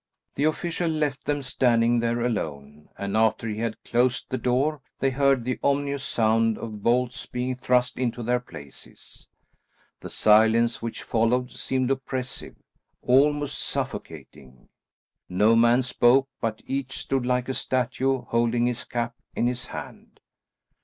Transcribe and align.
The 0.33 0.45
official 0.45 0.89
left 0.89 1.25
them 1.25 1.43
standing 1.43 1.99
there 1.99 2.21
alone, 2.21 2.89
and 2.97 3.15
after 3.15 3.47
he 3.47 3.59
had 3.59 3.83
closed 3.83 4.25
the 4.31 4.37
door 4.39 4.81
they 4.97 5.11
heard 5.11 5.43
the 5.43 5.59
ominous 5.61 6.03
sound 6.03 6.57
of 6.57 6.81
bolts 6.81 7.27
being 7.27 7.55
thrust 7.55 7.99
into 7.99 8.23
their 8.23 8.39
places. 8.39 9.27
The 9.99 10.09
silence 10.09 10.81
which 10.81 11.03
followed 11.03 11.51
seemed 11.51 11.91
oppressive; 11.91 12.55
almost 13.03 13.59
suffocating. 13.59 14.69
No 15.29 15.55
man 15.55 15.83
spoke, 15.83 16.29
but 16.39 16.63
each 16.65 16.97
stood 16.97 17.27
like 17.27 17.47
a 17.47 17.53
statue 17.53 18.23
holding 18.23 18.65
his 18.65 18.83
cap 18.83 19.13
in 19.35 19.45
his 19.45 19.67
hand. 19.67 20.19